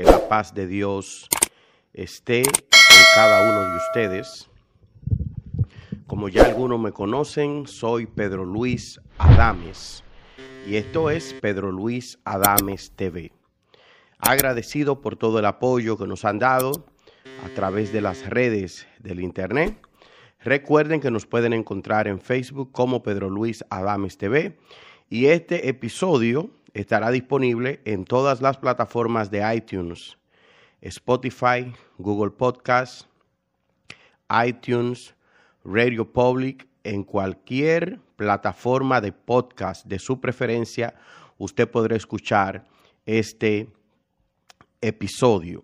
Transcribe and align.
que 0.00 0.06
la 0.06 0.28
paz 0.28 0.54
de 0.54 0.66
Dios 0.66 1.28
esté 1.92 2.38
en 2.38 3.04
cada 3.14 3.42
uno 3.42 3.68
de 3.68 3.76
ustedes. 3.76 4.48
Como 6.06 6.30
ya 6.30 6.44
algunos 6.44 6.80
me 6.80 6.90
conocen, 6.90 7.66
soy 7.66 8.06
Pedro 8.06 8.46
Luis 8.46 8.98
Adames 9.18 10.02
y 10.66 10.76
esto 10.76 11.10
es 11.10 11.34
Pedro 11.34 11.70
Luis 11.70 12.18
Adames 12.24 12.92
TV. 12.96 13.30
Agradecido 14.18 15.02
por 15.02 15.16
todo 15.16 15.38
el 15.38 15.44
apoyo 15.44 15.98
que 15.98 16.06
nos 16.06 16.24
han 16.24 16.38
dado 16.38 16.86
a 17.44 17.50
través 17.54 17.92
de 17.92 18.00
las 18.00 18.26
redes 18.26 18.86
del 19.00 19.20
Internet. 19.20 19.86
Recuerden 20.42 21.02
que 21.02 21.10
nos 21.10 21.26
pueden 21.26 21.52
encontrar 21.52 22.08
en 22.08 22.22
Facebook 22.22 22.72
como 22.72 23.02
Pedro 23.02 23.28
Luis 23.28 23.66
Adames 23.68 24.16
TV 24.16 24.56
y 25.10 25.26
este 25.26 25.68
episodio 25.68 26.48
estará 26.74 27.10
disponible 27.10 27.80
en 27.84 28.04
todas 28.04 28.40
las 28.40 28.58
plataformas 28.58 29.30
de 29.30 29.54
iTunes, 29.54 30.16
Spotify, 30.80 31.72
Google 31.98 32.30
Podcast, 32.30 33.06
iTunes, 34.46 35.14
Radio 35.64 36.10
Public, 36.10 36.66
en 36.84 37.04
cualquier 37.04 38.00
plataforma 38.16 39.00
de 39.00 39.12
podcast 39.12 39.86
de 39.86 39.98
su 39.98 40.20
preferencia, 40.20 40.94
usted 41.38 41.70
podrá 41.70 41.96
escuchar 41.96 42.66
este 43.06 43.68
episodio. 44.80 45.62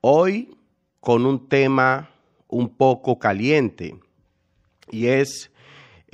Hoy 0.00 0.56
con 1.00 1.26
un 1.26 1.48
tema 1.48 2.10
un 2.48 2.68
poco 2.68 3.18
caliente 3.18 3.98
y 4.90 5.06
es 5.06 5.51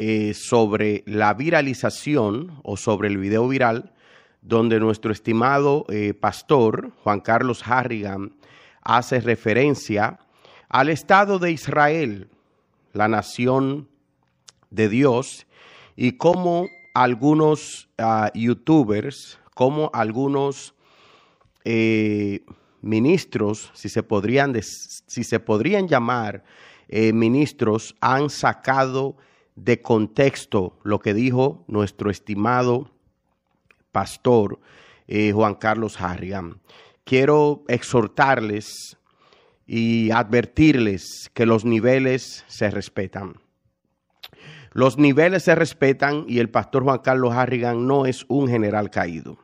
eh, 0.00 0.32
sobre 0.32 1.02
la 1.06 1.34
viralización 1.34 2.60
o 2.62 2.76
sobre 2.76 3.08
el 3.08 3.18
video 3.18 3.48
viral 3.48 3.92
donde 4.42 4.78
nuestro 4.78 5.10
estimado 5.10 5.86
eh, 5.88 6.14
pastor 6.14 6.92
Juan 7.02 7.18
Carlos 7.18 7.64
Harrigan 7.66 8.36
hace 8.80 9.18
referencia 9.20 10.20
al 10.68 10.88
Estado 10.88 11.40
de 11.40 11.50
Israel, 11.50 12.30
la 12.92 13.08
nación 13.08 13.88
de 14.70 14.88
Dios, 14.88 15.48
y 15.96 16.12
cómo 16.12 16.68
algunos 16.94 17.88
ah, 17.98 18.30
youtubers, 18.34 19.40
como 19.52 19.90
algunos 19.92 20.76
eh, 21.64 22.44
ministros, 22.82 23.72
si 23.74 23.88
se 23.88 24.04
podrían, 24.04 24.54
si 24.62 25.24
se 25.24 25.40
podrían 25.40 25.88
llamar 25.88 26.44
ministros, 26.88 27.96
han 28.00 28.30
sacado 28.30 29.16
de 29.64 29.82
contexto 29.82 30.78
lo 30.82 30.98
que 31.00 31.14
dijo 31.14 31.64
nuestro 31.66 32.10
estimado 32.10 32.90
pastor 33.92 34.60
eh, 35.06 35.32
Juan 35.32 35.54
Carlos 35.54 36.00
Harrigan. 36.00 36.60
Quiero 37.04 37.64
exhortarles 37.68 38.96
y 39.66 40.10
advertirles 40.10 41.30
que 41.34 41.46
los 41.46 41.64
niveles 41.64 42.44
se 42.46 42.70
respetan. 42.70 43.34
Los 44.72 44.98
niveles 44.98 45.44
se 45.44 45.54
respetan 45.54 46.24
y 46.28 46.38
el 46.38 46.50
pastor 46.50 46.84
Juan 46.84 46.98
Carlos 46.98 47.34
Harrigan 47.34 47.86
no 47.86 48.06
es 48.06 48.24
un 48.28 48.48
general 48.48 48.90
caído. 48.90 49.38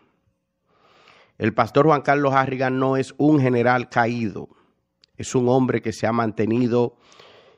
El 1.38 1.52
pastor 1.52 1.86
Juan 1.86 2.02
Carlos 2.02 2.32
Harrigan 2.34 2.78
no 2.78 2.96
es 2.96 3.14
un 3.16 3.40
general 3.40 3.88
caído. 3.88 4.48
Es 5.16 5.34
un 5.34 5.48
hombre 5.48 5.82
que 5.82 5.92
se 5.92 6.06
ha 6.06 6.12
mantenido 6.12 6.96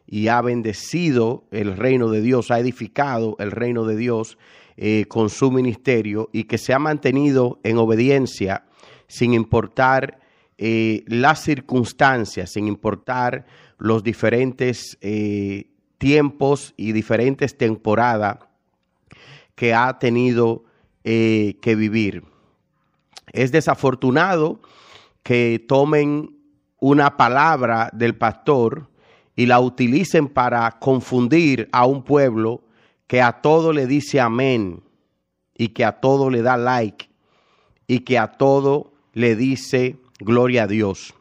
y 0.06 0.28
ha 0.28 0.40
bendecido 0.40 1.44
el 1.50 1.76
reino 1.76 2.08
de 2.08 2.20
Dios, 2.20 2.50
ha 2.50 2.58
edificado 2.58 3.36
el 3.38 3.50
reino 3.50 3.84
de 3.84 3.96
Dios 3.96 4.38
eh, 4.76 5.06
con 5.08 5.30
su 5.30 5.50
ministerio 5.50 6.30
y 6.32 6.44
que 6.44 6.58
se 6.58 6.72
ha 6.72 6.78
mantenido 6.78 7.60
en 7.64 7.78
obediencia 7.78 8.66
sin 9.08 9.34
importar 9.34 10.20
eh, 10.58 11.04
las 11.06 11.42
circunstancias, 11.42 12.52
sin 12.52 12.66
importar 12.66 13.46
los 13.78 14.02
diferentes 14.02 14.96
eh, 15.00 15.70
tiempos 15.98 16.74
y 16.76 16.92
diferentes 16.92 17.56
temporadas 17.56 18.38
que 19.54 19.74
ha 19.74 19.98
tenido 19.98 20.64
que 21.02 21.76
vivir. 21.76 22.24
Es 23.32 23.52
desafortunado 23.52 24.60
que 25.22 25.64
tomen 25.68 26.36
una 26.80 27.16
palabra 27.16 27.90
del 27.92 28.16
pastor, 28.16 28.88
y 29.36 29.46
la 29.46 29.60
utilicen 29.60 30.28
para 30.28 30.70
confundir 30.80 31.68
a 31.70 31.84
un 31.84 32.02
pueblo 32.02 32.62
que 33.06 33.20
a 33.20 33.40
todo 33.42 33.72
le 33.72 33.86
dice 33.86 34.18
amén 34.18 34.82
y 35.56 35.68
que 35.68 35.84
a 35.84 36.00
todo 36.00 36.30
le 36.30 36.42
da 36.42 36.56
like 36.56 37.08
y 37.86 38.00
que 38.00 38.18
a 38.18 38.32
todo 38.32 38.92
le 39.12 39.36
dice 39.36 39.96
gloria 40.18 40.64
a 40.64 40.66
Dios. 40.66 41.14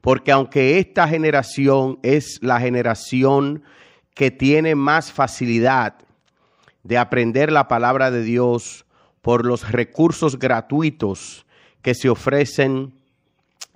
Porque 0.00 0.32
aunque 0.32 0.78
esta 0.78 1.06
generación 1.06 1.98
es 2.02 2.38
la 2.40 2.58
generación 2.60 3.62
que 4.14 4.30
tiene 4.30 4.74
más 4.74 5.12
facilidad 5.12 5.94
de 6.82 6.98
aprender 6.98 7.52
la 7.52 7.68
palabra 7.68 8.10
de 8.10 8.22
Dios 8.22 8.84
por 9.20 9.44
los 9.44 9.70
recursos 9.70 10.38
gratuitos 10.38 11.46
que 11.82 11.94
se 11.94 12.08
ofrecen 12.08 12.94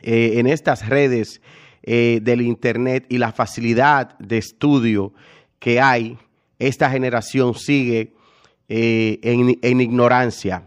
eh, 0.03 0.35
en 0.39 0.47
estas 0.47 0.89
redes 0.89 1.41
eh, 1.83 2.19
del 2.21 2.41
Internet 2.41 3.07
y 3.09 3.19
la 3.19 3.31
facilidad 3.31 4.19
de 4.19 4.39
estudio 4.39 5.13
que 5.61 5.81
hay, 5.81 6.19
esta 6.59 6.91
generación 6.91 7.55
sigue 7.55 8.13
eh, 8.69 9.21
en, 9.23 9.81
ignorancia. 9.81 10.65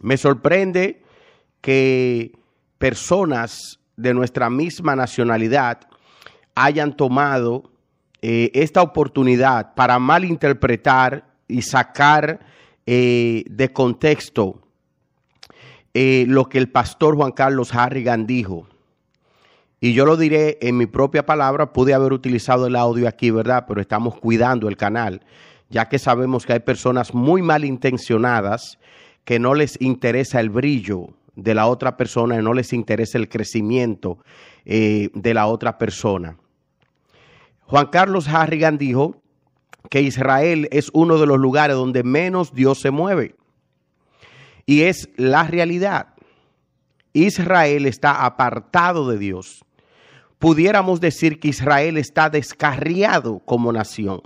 Me 0.00 0.16
sorprende 0.16 1.02
que 1.60 2.32
personas 2.78 3.80
de 3.96 4.14
nuestra 4.14 4.48
misma 4.48 4.96
nacionalidad 4.96 5.80
hayan 6.54 6.96
tomado 6.96 7.70
eh, 8.22 8.50
esta 8.54 8.80
oportunidad 8.80 9.74
para 9.74 9.98
malinterpretar 9.98 11.26
y 11.48 11.60
sacar 11.60 12.40
de 12.86 13.70
contexto 13.72 14.60
lo 15.94 16.48
que 16.48 16.58
el 16.58 16.70
pastor 16.70 17.16
Juan 17.16 17.32
Carlos 17.32 17.74
Harrigan 17.74 18.26
dijo. 18.26 18.66
Y 19.84 19.92
yo 19.92 20.06
lo 20.06 20.16
diré 20.16 20.56
en 20.62 20.78
mi 20.78 20.86
propia 20.86 21.26
palabra, 21.26 21.74
pude 21.74 21.92
haber 21.92 22.14
utilizado 22.14 22.66
el 22.66 22.74
audio 22.74 23.06
aquí, 23.06 23.30
¿verdad? 23.30 23.66
Pero 23.68 23.82
estamos 23.82 24.18
cuidando 24.18 24.66
el 24.68 24.78
canal, 24.78 25.20
ya 25.68 25.90
que 25.90 25.98
sabemos 25.98 26.46
que 26.46 26.54
hay 26.54 26.60
personas 26.60 27.12
muy 27.12 27.42
malintencionadas 27.42 28.78
que 29.26 29.38
no 29.38 29.52
les 29.52 29.78
interesa 29.82 30.40
el 30.40 30.48
brillo 30.48 31.08
de 31.36 31.54
la 31.54 31.66
otra 31.66 31.98
persona 31.98 32.36
y 32.36 32.42
no 32.42 32.54
les 32.54 32.72
interesa 32.72 33.18
el 33.18 33.28
crecimiento 33.28 34.20
eh, 34.64 35.10
de 35.12 35.34
la 35.34 35.48
otra 35.48 35.76
persona. 35.76 36.38
Juan 37.66 37.88
Carlos 37.88 38.26
Harrigan 38.26 38.78
dijo 38.78 39.20
que 39.90 40.00
Israel 40.00 40.66
es 40.72 40.88
uno 40.94 41.18
de 41.18 41.26
los 41.26 41.36
lugares 41.36 41.76
donde 41.76 42.04
menos 42.04 42.54
Dios 42.54 42.80
se 42.80 42.90
mueve. 42.90 43.34
Y 44.64 44.84
es 44.84 45.10
la 45.16 45.44
realidad. 45.44 46.14
Israel 47.12 47.84
está 47.84 48.24
apartado 48.24 49.10
de 49.10 49.18
Dios 49.18 49.62
pudiéramos 50.38 51.00
decir 51.00 51.40
que 51.40 51.48
Israel 51.48 51.96
está 51.96 52.30
descarriado 52.30 53.40
como 53.40 53.72
nación. 53.72 54.22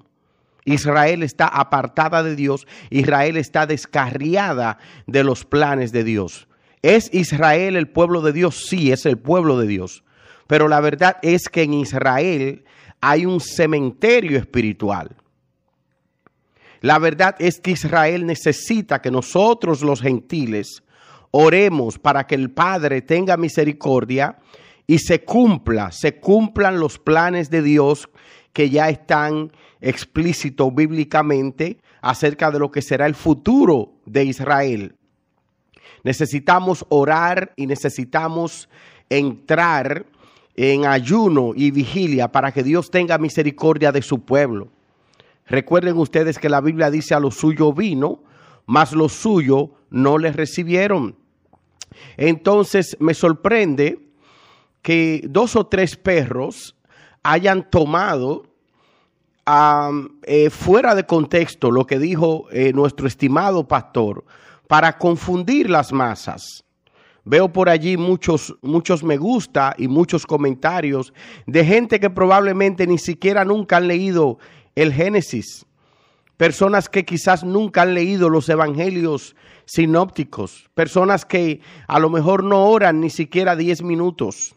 Israel 0.64 1.22
está 1.22 1.46
apartada 1.46 2.22
de 2.22 2.36
Dios, 2.36 2.66
Israel 2.90 3.36
está 3.36 3.66
descarriada 3.66 4.78
de 5.06 5.24
los 5.24 5.44
planes 5.44 5.92
de 5.92 6.04
Dios. 6.04 6.48
¿Es 6.82 7.12
Israel 7.12 7.76
el 7.76 7.88
pueblo 7.88 8.20
de 8.20 8.32
Dios? 8.32 8.66
Sí, 8.68 8.92
es 8.92 9.06
el 9.06 9.18
pueblo 9.18 9.58
de 9.58 9.66
Dios. 9.66 10.04
Pero 10.46 10.68
la 10.68 10.80
verdad 10.80 11.16
es 11.22 11.48
que 11.48 11.62
en 11.62 11.74
Israel 11.74 12.64
hay 13.00 13.26
un 13.26 13.40
cementerio 13.40 14.38
espiritual. 14.38 15.16
La 16.80 16.98
verdad 16.98 17.34
es 17.38 17.60
que 17.60 17.72
Israel 17.72 18.26
necesita 18.26 19.00
que 19.00 19.10
nosotros 19.10 19.82
los 19.82 20.00
gentiles 20.00 20.82
oremos 21.30 21.98
para 21.98 22.26
que 22.26 22.34
el 22.34 22.50
Padre 22.50 23.02
tenga 23.02 23.36
misericordia 23.36 24.38
y 24.90 24.98
se 24.98 25.22
cumpla, 25.22 25.92
se 25.92 26.18
cumplan 26.18 26.80
los 26.80 26.98
planes 26.98 27.50
de 27.50 27.62
Dios 27.62 28.08
que 28.54 28.70
ya 28.70 28.88
están 28.88 29.52
explícitos 29.82 30.74
bíblicamente 30.74 31.78
acerca 32.00 32.50
de 32.50 32.58
lo 32.58 32.70
que 32.70 32.80
será 32.80 33.04
el 33.04 33.14
futuro 33.14 33.92
de 34.06 34.24
Israel. 34.24 34.96
Necesitamos 36.04 36.86
orar 36.88 37.52
y 37.54 37.66
necesitamos 37.66 38.70
entrar 39.10 40.06
en 40.56 40.86
ayuno 40.86 41.52
y 41.54 41.70
vigilia 41.70 42.32
para 42.32 42.50
que 42.50 42.62
Dios 42.62 42.90
tenga 42.90 43.18
misericordia 43.18 43.92
de 43.92 44.00
su 44.00 44.24
pueblo. 44.24 44.68
Recuerden 45.46 45.98
ustedes 45.98 46.38
que 46.38 46.48
la 46.48 46.62
Biblia 46.62 46.90
dice 46.90 47.14
a 47.14 47.20
lo 47.20 47.30
suyo 47.30 47.74
vino, 47.74 48.22
mas 48.64 48.94
lo 48.94 49.10
suyo 49.10 49.70
no 49.90 50.16
les 50.16 50.34
recibieron. 50.34 51.14
Entonces 52.16 52.96
me 53.00 53.12
sorprende 53.12 54.07
que 54.82 55.22
dos 55.28 55.56
o 55.56 55.66
tres 55.66 55.96
perros 55.96 56.76
hayan 57.22 57.68
tomado 57.68 58.44
eh, 60.24 60.50
fuera 60.50 60.94
de 60.94 61.06
contexto 61.06 61.70
lo 61.70 61.86
que 61.86 61.98
dijo 61.98 62.46
eh, 62.50 62.72
nuestro 62.74 63.06
estimado 63.06 63.66
pastor 63.66 64.24
para 64.66 64.98
confundir 64.98 65.70
las 65.70 65.92
masas. 65.92 66.64
Veo 67.24 67.52
por 67.52 67.68
allí 67.68 67.96
muchos, 67.96 68.56
muchos 68.62 69.02
me 69.02 69.16
gusta 69.16 69.74
y 69.76 69.88
muchos 69.88 70.26
comentarios 70.26 71.12
de 71.46 71.64
gente 71.64 72.00
que 72.00 72.10
probablemente 72.10 72.86
ni 72.86 72.98
siquiera 72.98 73.44
nunca 73.44 73.78
han 73.78 73.88
leído 73.88 74.38
el 74.74 74.92
Génesis. 74.92 75.66
Personas 76.36 76.88
que 76.88 77.04
quizás 77.04 77.42
nunca 77.42 77.82
han 77.82 77.94
leído 77.94 78.28
los 78.28 78.48
evangelios 78.48 79.34
sinópticos. 79.64 80.70
Personas 80.74 81.24
que 81.24 81.60
a 81.86 81.98
lo 81.98 82.10
mejor 82.10 82.44
no 82.44 82.66
oran 82.66 83.00
ni 83.00 83.10
siquiera 83.10 83.56
10 83.56 83.82
minutos. 83.82 84.54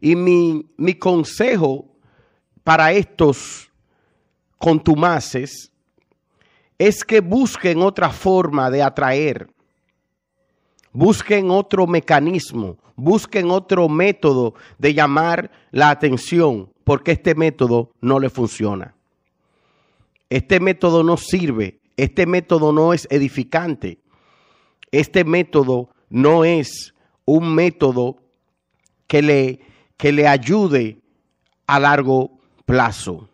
Y 0.00 0.16
mi, 0.16 0.66
mi 0.76 0.94
consejo 0.94 1.86
para 2.64 2.92
estos 2.92 3.70
contumaces 4.58 5.70
es 6.78 7.04
que 7.04 7.20
busquen 7.20 7.80
otra 7.80 8.10
forma 8.10 8.70
de 8.70 8.82
atraer, 8.82 9.48
busquen 10.92 11.50
otro 11.50 11.86
mecanismo, 11.86 12.76
busquen 12.96 13.50
otro 13.50 13.88
método 13.88 14.54
de 14.78 14.94
llamar 14.94 15.50
la 15.70 15.90
atención, 15.90 16.70
porque 16.84 17.12
este 17.12 17.34
método 17.34 17.92
no 18.00 18.18
le 18.18 18.30
funciona. 18.30 18.94
Este 20.28 20.58
método 20.60 21.02
no 21.02 21.16
sirve, 21.16 21.78
este 21.96 22.26
método 22.26 22.72
no 22.72 22.92
es 22.92 23.06
edificante, 23.10 24.00
este 24.90 25.24
método 25.24 25.90
no 26.08 26.44
es 26.44 26.94
un 27.24 27.54
método 27.54 28.16
que 29.06 29.22
le, 29.22 29.60
que 29.96 30.12
le 30.12 30.26
ayude 30.26 30.98
a 31.66 31.80
largo 31.80 32.38
plazo. 32.64 33.28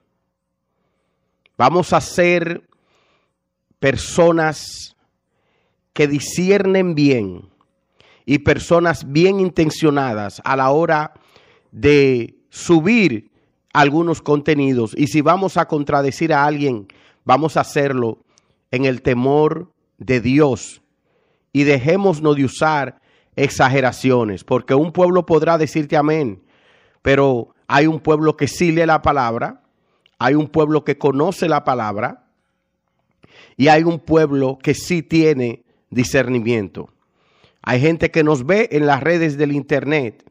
Vamos 1.56 1.92
a 1.92 2.00
ser 2.00 2.68
personas 3.78 4.96
que 5.92 6.06
disciernen 6.06 6.94
bien 6.94 7.48
y 8.24 8.38
personas 8.38 9.10
bien 9.10 9.40
intencionadas 9.40 10.40
a 10.44 10.56
la 10.56 10.70
hora 10.70 11.12
de 11.72 12.36
subir 12.48 13.30
algunos 13.72 14.22
contenidos. 14.22 14.94
Y 14.96 15.08
si 15.08 15.20
vamos 15.20 15.56
a 15.56 15.66
contradecir 15.66 16.32
a 16.32 16.44
alguien, 16.44 16.88
vamos 17.24 17.56
a 17.56 17.60
hacerlo 17.60 18.18
en 18.70 18.84
el 18.84 19.02
temor 19.02 19.72
de 19.98 20.20
Dios. 20.20 20.82
Y 21.52 21.64
dejémonos 21.64 22.22
de 22.22 22.44
usar 22.44 23.00
exageraciones, 23.36 24.44
porque 24.44 24.74
un 24.74 24.92
pueblo 24.92 25.26
podrá 25.26 25.58
decirte 25.58 25.96
amén, 25.96 26.42
pero 27.02 27.54
hay 27.66 27.86
un 27.86 28.00
pueblo 28.00 28.36
que 28.36 28.48
sí 28.48 28.72
lee 28.72 28.86
la 28.86 29.02
palabra, 29.02 29.62
hay 30.18 30.34
un 30.34 30.48
pueblo 30.48 30.84
que 30.84 30.98
conoce 30.98 31.48
la 31.48 31.64
palabra, 31.64 32.24
y 33.56 33.68
hay 33.68 33.82
un 33.82 33.98
pueblo 33.98 34.58
que 34.62 34.74
sí 34.74 35.02
tiene 35.02 35.64
discernimiento. 35.90 36.88
Hay 37.62 37.80
gente 37.80 38.10
que 38.10 38.24
nos 38.24 38.46
ve 38.46 38.68
en 38.72 38.86
las 38.86 39.02
redes 39.02 39.36
del 39.36 39.52
Internet 39.52 40.24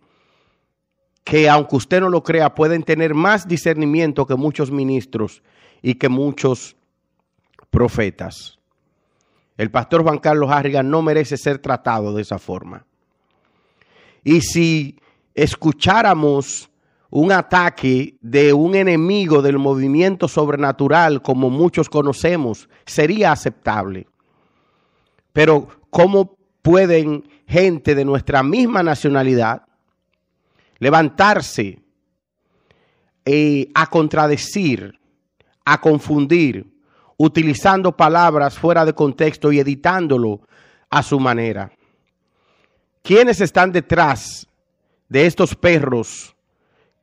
que 1.23 1.47
aunque 1.49 1.75
usted 1.75 2.01
no 2.01 2.09
lo 2.09 2.23
crea, 2.23 2.55
pueden 2.55 2.83
tener 2.83 3.13
más 3.13 3.47
discernimiento 3.47 4.25
que 4.25 4.35
muchos 4.35 4.71
ministros 4.71 5.43
y 5.81 5.95
que 5.95 6.09
muchos 6.09 6.75
profetas. 7.69 8.59
El 9.57 9.69
pastor 9.69 10.03
Juan 10.03 10.17
Carlos 10.17 10.49
Harrigan 10.51 10.89
no 10.89 11.01
merece 11.01 11.37
ser 11.37 11.59
tratado 11.59 12.13
de 12.13 12.23
esa 12.23 12.39
forma. 12.39 12.85
Y 14.23 14.41
si 14.41 14.99
escucháramos 15.33 16.69
un 17.09 17.31
ataque 17.31 18.17
de 18.21 18.53
un 18.53 18.73
enemigo 18.73 19.41
del 19.41 19.59
movimiento 19.59 20.27
sobrenatural 20.27 21.21
como 21.21 21.49
muchos 21.49 21.89
conocemos 21.89 22.69
sería 22.85 23.33
aceptable. 23.33 24.07
Pero 25.33 25.67
¿cómo 25.89 26.37
pueden 26.61 27.27
gente 27.47 27.95
de 27.95 28.05
nuestra 28.05 28.43
misma 28.43 28.81
nacionalidad 28.81 29.63
levantarse 30.79 31.79
eh, 33.25 33.69
a 33.75 33.87
contradecir, 33.87 34.97
a 35.65 35.81
confundir, 35.81 36.65
utilizando 37.17 37.95
palabras 37.95 38.57
fuera 38.57 38.85
de 38.85 38.93
contexto 38.93 39.51
y 39.51 39.59
editándolo 39.59 40.41
a 40.89 41.03
su 41.03 41.19
manera? 41.19 41.71
¿Quiénes 43.03 43.41
están 43.41 43.71
detrás 43.73 44.47
de 45.11 45.25
estos 45.25 45.55
perros 45.55 46.37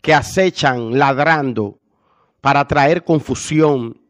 que 0.01 0.15
acechan 0.15 0.99
ladrando 0.99 1.79
para 2.41 2.67
traer 2.67 3.05
confusión, 3.05 4.01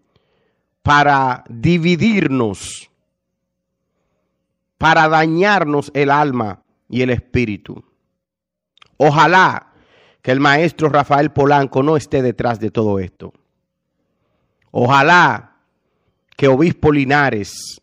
para 0.82 1.42
dividirnos, 1.48 2.92
para 4.78 5.08
dañarnos 5.08 5.90
el 5.94 6.12
alma 6.12 6.62
y 6.88 7.02
el 7.02 7.10
espíritu. 7.10 7.82
Ojalá 8.98 9.72
que 10.22 10.30
el 10.30 10.38
maestro 10.38 10.90
Rafael 10.90 11.32
Polanco 11.32 11.82
no 11.82 11.96
esté 11.96 12.22
detrás 12.22 12.60
de 12.60 12.70
todo 12.70 13.00
esto. 13.00 13.32
Ojalá 14.70 15.56
que 16.36 16.46
Obispo 16.46 16.92
Linares, 16.92 17.82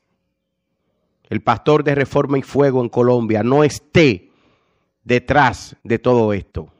el 1.27 1.41
pastor 1.41 1.83
de 1.83 1.93
Reforma 1.93 2.37
y 2.37 2.41
Fuego 2.41 2.81
en 2.81 2.87
Colombia, 2.87 3.43
no 3.43 3.65
esté 3.65 4.24
detrás 5.05 5.77
de 5.83 5.99
todo 5.99 6.33
esto. 6.33 6.73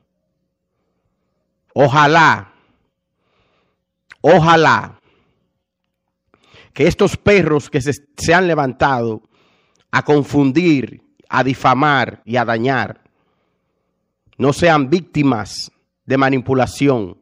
Ojalá, 1.73 2.51
ojalá 4.19 4.99
que 6.73 6.87
estos 6.87 7.15
perros 7.15 7.69
que 7.69 7.79
se, 7.81 8.33
han 8.33 8.47
levantado 8.47 9.21
a 9.91 10.03
confundir, 10.03 11.01
a 11.29 11.43
difamar 11.43 12.21
y 12.25 12.35
a 12.35 12.43
dañar, 12.43 13.01
no 14.37 14.51
sean 14.51 14.89
víctimas 14.89 15.71
de 16.05 16.17
manipulación 16.17 17.21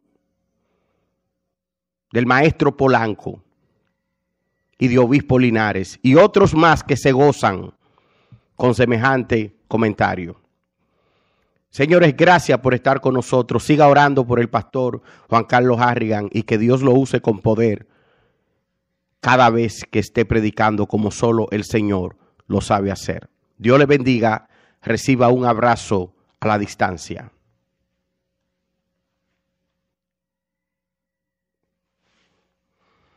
del 2.10 2.26
maestro 2.26 2.76
Polanco 2.76 3.42
y 4.78 4.88
de 4.88 4.98
Obispo 4.98 5.38
Linares 5.38 5.98
y 6.02 6.16
otros 6.16 6.54
más 6.54 6.82
que 6.82 6.96
se 6.96 7.12
gozan 7.12 7.74
con 8.56 8.74
semejante 8.74 9.56
comentario. 9.68 10.43
Señores, 11.74 12.16
gracias 12.16 12.60
por 12.60 12.72
estar 12.72 13.00
con 13.00 13.14
nosotros. 13.14 13.64
Siga 13.64 13.88
orando 13.88 14.24
por 14.24 14.38
el 14.38 14.48
pastor 14.48 15.02
Juan 15.28 15.42
Carlos 15.42 15.80
Harrigan 15.80 16.28
y 16.30 16.44
que 16.44 16.56
Dios 16.56 16.82
lo 16.82 16.92
use 16.92 17.20
con 17.20 17.40
poder 17.40 17.88
cada 19.18 19.50
vez 19.50 19.84
que 19.90 19.98
esté 19.98 20.24
predicando 20.24 20.86
como 20.86 21.10
solo 21.10 21.48
el 21.50 21.64
Señor 21.64 22.16
lo 22.46 22.60
sabe 22.60 22.92
hacer. 22.92 23.28
Dios 23.58 23.76
le 23.80 23.86
bendiga. 23.86 24.46
Reciba 24.82 25.30
un 25.30 25.46
abrazo 25.46 26.14
a 26.38 26.46
la 26.46 26.58
distancia. 26.58 27.32